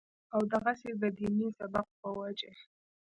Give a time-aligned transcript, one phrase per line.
[0.33, 2.51] او دغسې د ديني سبق پۀ وجه